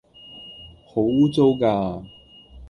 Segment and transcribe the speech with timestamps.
[0.87, 2.05] 好污糟㗎